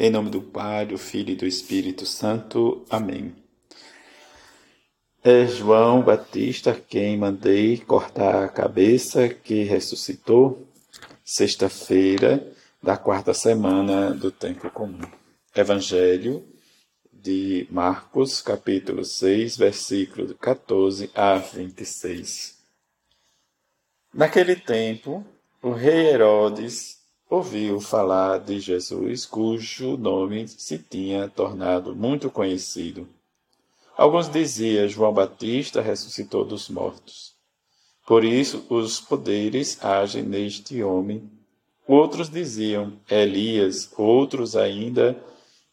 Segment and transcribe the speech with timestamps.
[0.00, 2.86] Em nome do Pai, do Filho e do Espírito Santo.
[2.88, 3.34] Amém.
[5.24, 10.68] É João Batista quem mandei cortar a cabeça que ressuscitou,
[11.24, 12.46] sexta-feira
[12.80, 15.02] da quarta semana do tempo comum.
[15.52, 16.46] Evangelho
[17.12, 22.56] de Marcos, capítulo 6, versículo 14 a 26.
[24.14, 25.26] Naquele tempo,
[25.60, 26.98] o rei Herodes
[27.28, 33.08] ouviu falar de Jesus, cujo nome se tinha tornado muito conhecido.
[33.96, 37.34] Alguns diziam João Batista ressuscitou dos mortos.
[38.06, 41.30] Por isso os poderes agem neste homem.
[41.86, 45.20] Outros diziam Elias, outros ainda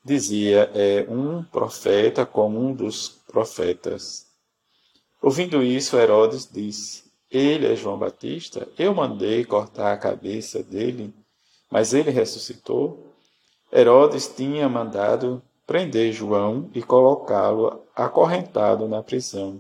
[0.03, 4.25] dizia é um profeta como um dos profetas.
[5.21, 8.67] Ouvindo isso, Herodes disse: Ele é João Batista?
[8.77, 11.13] Eu mandei cortar a cabeça dele,
[11.75, 13.05] mas ele ressuscitou.
[13.69, 19.59] Herodes tinha mandado prender João e colocá-lo acorrentado na prisão.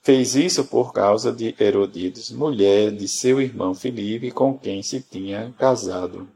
[0.00, 5.54] Fez isso por causa de Herodíades, mulher de seu irmão Filipe, com quem se tinha
[5.58, 6.26] casado.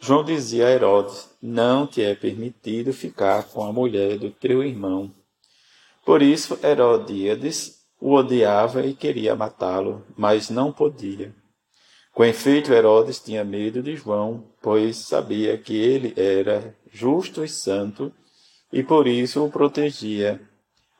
[0.00, 5.08] João dizia a Herodes: Não te é permitido ficar com a mulher do teu irmão.
[6.04, 11.32] Por isso, Herodíades o odiava e queria matá-lo, mas não podia.
[12.12, 18.12] Com efeito, Herodes tinha medo de João, pois sabia que ele era justo e santo
[18.72, 20.40] e por isso o protegia.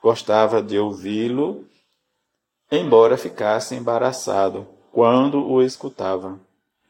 [0.01, 1.65] Gostava de ouvi-lo,
[2.71, 6.39] embora ficasse embaraçado quando o escutava.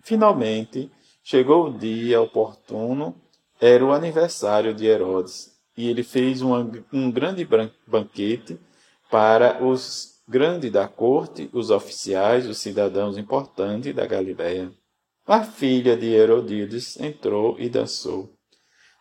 [0.01, 0.89] Finalmente,
[1.25, 3.15] Chegou o dia oportuno,
[3.61, 7.47] era o aniversário de Herodes, e ele fez uma, um grande
[7.87, 8.59] banquete
[9.09, 14.71] para os grandes da corte, os oficiais, os cidadãos importantes da Galiléia.
[15.25, 18.29] A filha de Herodíades entrou e dançou,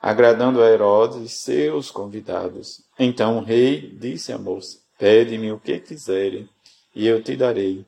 [0.01, 2.83] agradando a Herodes e seus convidados.
[2.99, 6.49] Então o rei disse à moça: Pede-me o que quiserem,
[6.95, 7.85] e eu te darei.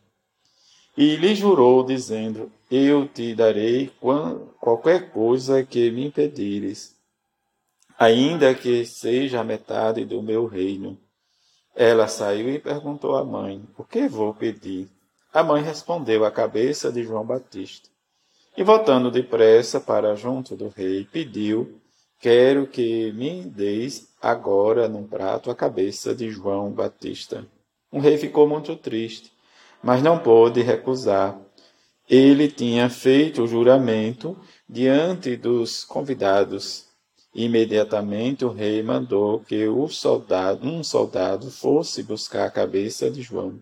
[0.97, 3.93] E lhe jurou, dizendo: Eu te darei
[4.61, 6.97] qualquer coisa que me pedires,
[7.99, 10.99] ainda que seja a metade do meu reino.
[11.75, 14.89] Ela saiu e perguntou à mãe: O que vou pedir?
[15.33, 17.89] A mãe respondeu: A cabeça de João Batista.
[18.57, 21.81] E voltando depressa para junto do rei, pediu:
[22.21, 27.47] Quero que me deis agora num prato a cabeça de João Batista.
[27.91, 29.35] O rei ficou muito triste
[29.85, 31.39] mas não pôde recusar.
[32.09, 34.35] Ele tinha feito o juramento
[34.67, 36.87] diante dos convidados.
[37.35, 43.61] Imediatamente o rei mandou que soldado, um soldado fosse buscar a cabeça de João.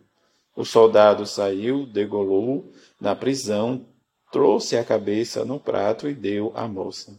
[0.54, 3.86] O soldado saiu, degolou na prisão,
[4.30, 7.18] trouxe a cabeça no prato e deu à moça.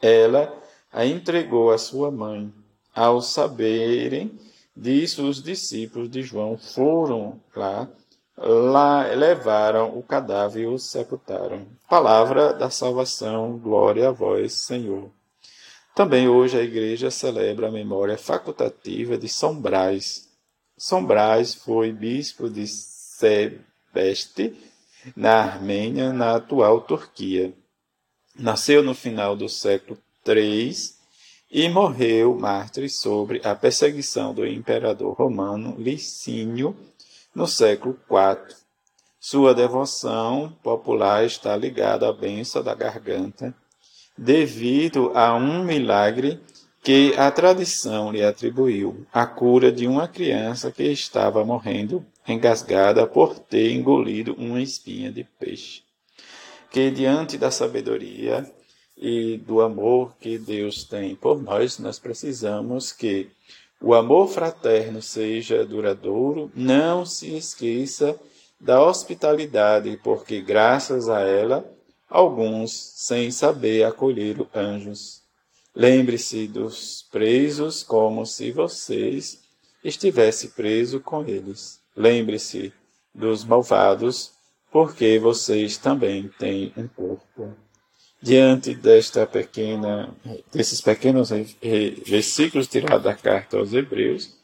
[0.00, 0.56] Ela
[0.92, 2.52] a entregou à sua mãe.
[2.94, 4.38] Ao saberem
[4.76, 7.88] disso, os discípulos de João foram lá
[8.36, 11.66] Lá levaram o cadáver e o sepultaram.
[11.88, 15.10] Palavra da salvação, glória a vós, Senhor.
[15.94, 20.28] Também hoje a igreja celebra a memória facultativa de São Brás.
[20.76, 24.56] São Brás foi bispo de Sebeste,
[25.14, 27.52] na Armênia, na atual Turquia.
[28.34, 30.74] Nasceu no final do século III
[31.50, 36.74] e morreu mártir sobre a perseguição do imperador romano Licínio
[37.34, 38.56] no século IV.
[39.20, 43.54] Sua devoção popular está ligada à benção da garganta,
[44.16, 46.40] devido a um milagre
[46.82, 53.38] que a tradição lhe atribuiu, a cura de uma criança que estava morrendo engasgada por
[53.38, 55.82] ter engolido uma espinha de peixe.
[56.70, 58.50] Que diante da sabedoria
[58.96, 63.30] e do amor que Deus tem por nós, nós precisamos que
[63.80, 68.18] o amor fraterno seja duradouro, não se esqueça
[68.60, 71.68] da hospitalidade, porque graças a ela,
[72.12, 75.22] alguns, sem saber, acolheram anjos.
[75.74, 79.40] Lembre-se dos presos como se vocês
[79.82, 81.80] estivesse preso com eles.
[81.96, 82.72] Lembre-se
[83.14, 84.32] dos malvados,
[84.70, 87.54] porque vocês também têm um corpo
[88.20, 90.14] diante desta pequena,
[90.52, 91.30] desses pequenos
[92.06, 94.36] versículos tirados da carta aos Hebreus,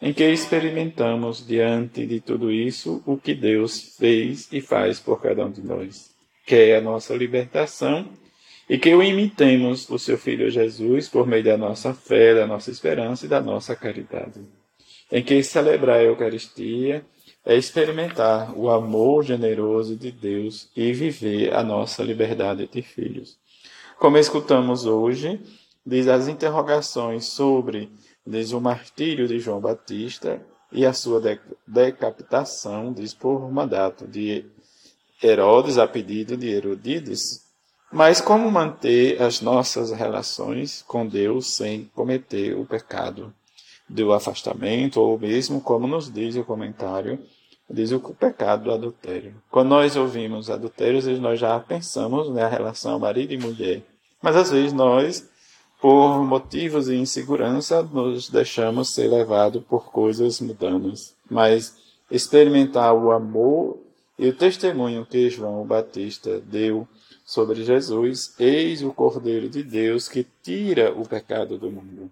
[0.00, 5.46] em que experimentamos diante de tudo isso o que Deus fez e faz por cada
[5.46, 6.11] um de nós,
[6.46, 8.08] que é a nossa libertação
[8.68, 12.70] e que o imitemos o seu Filho Jesus por meio da nossa fé, da nossa
[12.70, 14.40] esperança e da nossa caridade.
[15.10, 17.04] Em que celebrar a Eucaristia
[17.44, 23.36] é experimentar o amor generoso de Deus e viver a nossa liberdade de filhos.
[23.98, 25.40] Como escutamos hoje,
[25.84, 27.90] diz as interrogações sobre
[28.26, 30.40] diz o martírio de João Batista
[30.70, 31.20] e a sua
[31.66, 34.44] decapitação, diz por mandato de
[35.22, 37.42] Herodes a pedido de Herodíades,
[37.92, 43.32] mas como manter as nossas relações com Deus sem cometer o pecado
[43.88, 47.18] do afastamento, ou mesmo, como nos diz o comentário,
[47.68, 49.34] diz o pecado do adultério.
[49.50, 53.82] Quando nós ouvimos adultérios, nós já pensamos na né, relação marido e mulher.
[54.22, 55.30] Mas às vezes nós
[55.82, 61.12] por motivos de insegurança, nos deixamos ser levados por coisas mudanas.
[61.28, 61.76] Mas
[62.08, 63.80] experimentar o amor
[64.18, 66.86] e o testemunho que João Batista deu
[67.24, 72.10] sobre Jesus, eis o Cordeiro de Deus que tira o pecado do mundo.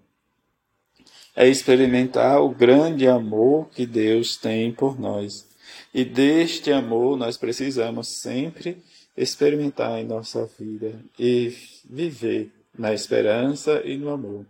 [1.35, 5.47] É experimentar o grande amor que Deus tem por nós.
[5.93, 8.81] E deste amor nós precisamos sempre
[9.15, 11.55] experimentar em nossa vida e
[11.89, 14.45] viver na esperança e no amor.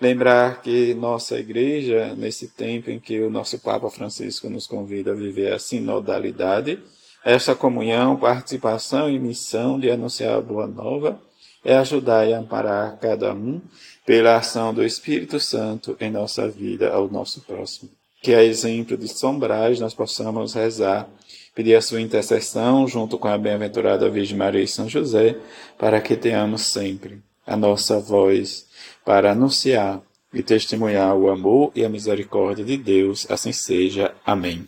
[0.00, 5.14] Lembrar que nossa igreja, nesse tempo em que o nosso Papa Francisco nos convida a
[5.14, 6.78] viver a sinodalidade,
[7.22, 11.20] essa comunhão, participação e missão de anunciar a boa nova,
[11.62, 13.60] é ajudar e amparar cada um
[14.06, 17.90] pela ação do Espírito Santo em nossa vida ao nosso próximo.
[18.22, 21.10] Que a exemplo de São Brás nós possamos rezar,
[21.54, 25.36] pedir a sua intercessão junto com a bem-aventurada Virgem Maria e São José,
[25.76, 28.66] para que tenhamos sempre a nossa voz
[29.04, 30.00] para anunciar
[30.32, 33.26] e testemunhar o amor e a misericórdia de Deus.
[33.30, 34.14] Assim seja.
[34.24, 34.66] Amém.